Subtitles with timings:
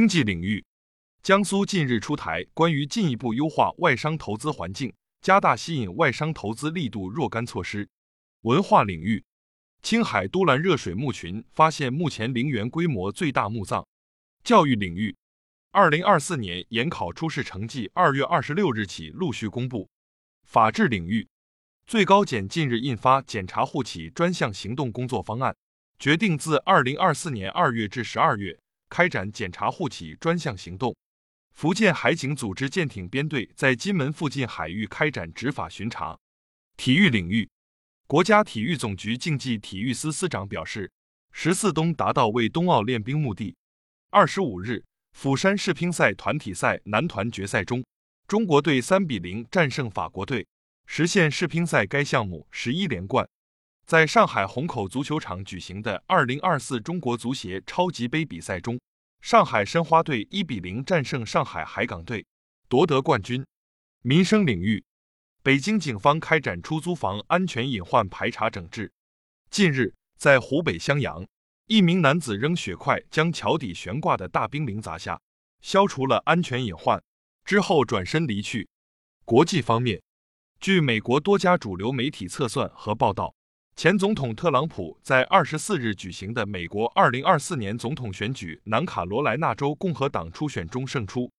[0.00, 0.64] 经济领域，
[1.22, 7.86] 江苏近日出台关于进一步优化外商投资环境、加大吸引外商投资力度若干措施。
[8.40, 9.22] 文化领域，
[9.82, 13.86] 青海都兰热水墓群发现目前陵园规模最大墓葬。
[14.42, 15.14] 教育领域，
[15.70, 19.86] 二零二四年研考初试成绩二月二十六日起陆续公布。
[20.44, 21.28] 法治领域，
[21.86, 25.54] 最高检近日印发检查户企专项行动工作方案，
[25.98, 28.58] 决定自二零二四年二月至十二月
[28.90, 30.94] 开展检查护企专项行动。
[31.52, 36.18] 福建海警组织舰艇编队在金门附近海域开展执法巡查。
[36.76, 37.48] 体育领域。
[38.06, 40.90] 国家体育总局竞技体育司司长表示，
[41.32, 43.54] 十四冬达到为冬奥练兵目的。
[44.10, 47.84] 二十五日，釜山世乒赛团体赛男团决赛中，
[48.26, 50.44] 中国队三比零战胜法国队，
[50.86, 53.28] 实现世乒赛该项目十一连冠。
[53.90, 58.80] 在上海虹口足球场举行的二零二四中国足协超级杯比赛中，
[59.20, 62.24] 上海申花队一比零战胜上海海港队，
[62.68, 63.44] 夺得冠军。
[64.02, 64.84] 民生领域。
[65.42, 68.92] 北京警方开展出租房安全隐患排查整治。
[69.50, 71.26] 近日，在湖北襄阳，
[71.66, 75.20] 一名男子扔雪块将桥底悬挂的大冰凌砸下，
[75.62, 77.02] 消除了安全隐患，
[77.44, 78.68] 之后转身离去。
[79.24, 80.00] 国际方面，
[80.60, 83.34] 据美国多家主流媒体测算和报道，
[83.76, 91.30] 前总统特朗普在二十四日举行的美国二零二四年总统选举南卡罗来纳州共和党初选中胜出。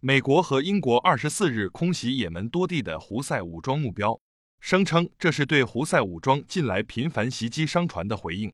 [0.00, 4.20] 美国和英国二十四日空袭也门多地的胡塞武装目标，
[4.60, 8.52] 声称这是对胡塞武装近来频繁袭击商船的回应。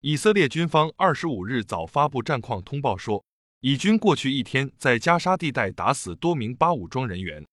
[0.00, 3.22] 以色列军方二十五日早发布战况通报说，
[3.60, 7.44] 以军过去一天在加沙地带打死多名巴武装人员。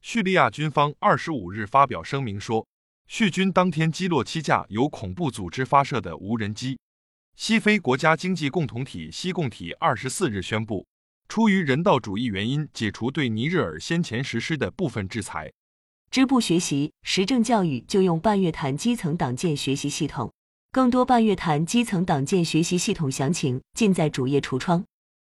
[0.00, 2.66] 叙利亚军方二十五日发表声明说，
[3.08, 6.78] 叙军当天击落七架由恐怖组织发射的无人机。
[7.36, 10.86] 西非国家经济共同体西共体二十四日宣布。
[11.28, 15.52] 出于人道主义原因，解除对尼日尔先前实施的部分制裁。
[16.10, 20.32] 支部学习实政教育就用半月谈基层党建学习系统，
[20.70, 24.84] 更多半月谈基层党建学习系统详情尽在主页橱窗。